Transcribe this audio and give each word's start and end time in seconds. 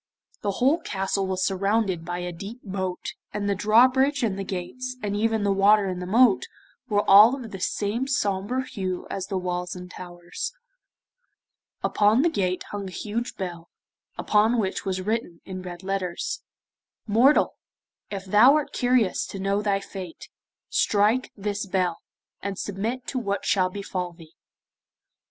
The 0.41 0.53
whole 0.53 0.79
castle 0.79 1.27
was 1.27 1.45
surrounded 1.45 2.03
by 2.03 2.17
a 2.25 2.31
deep 2.31 2.61
moat, 2.63 3.13
and 3.31 3.47
the 3.47 3.53
drawbridge 3.53 4.23
and 4.23 4.35
the 4.35 4.43
gates, 4.43 4.97
and 5.03 5.15
even 5.15 5.43
the 5.43 5.51
water 5.53 5.85
in 5.87 5.99
the 5.99 6.07
moat, 6.07 6.47
were 6.89 7.07
all 7.07 7.35
of 7.35 7.51
the 7.51 7.59
same 7.59 8.07
sombre 8.07 8.65
hue 8.67 9.05
as 9.11 9.27
the 9.27 9.37
walls 9.37 9.75
and 9.75 9.91
towers. 9.91 10.53
Upon 11.83 12.23
the 12.23 12.31
gate 12.31 12.63
hung 12.71 12.87
a 12.89 12.91
huge 12.91 13.35
bell, 13.35 13.69
upon 14.17 14.57
which 14.57 14.85
was 14.85 15.01
written 15.01 15.39
in 15.45 15.61
red 15.61 15.83
letters: 15.83 16.41
'Mortal, 17.05 17.53
if 18.09 18.25
thou 18.25 18.55
art 18.55 18.73
curious 18.73 19.27
to 19.27 19.37
know 19.39 19.61
thy 19.61 19.79
fate, 19.79 20.29
strike 20.67 21.31
this 21.37 21.67
bell, 21.67 21.99
and 22.41 22.57
submit 22.57 23.05
to 23.05 23.19
what 23.19 23.45
shall 23.45 23.69
befall 23.69 24.13
thee. 24.13 24.33